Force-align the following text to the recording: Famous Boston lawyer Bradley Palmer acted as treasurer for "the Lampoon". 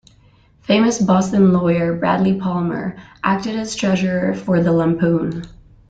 Famous 0.63 0.97
Boston 0.97 1.53
lawyer 1.53 1.95
Bradley 1.95 2.39
Palmer 2.39 2.95
acted 3.23 3.55
as 3.55 3.75
treasurer 3.75 4.33
for 4.33 4.59
"the 4.63 4.71
Lampoon". 4.71 5.43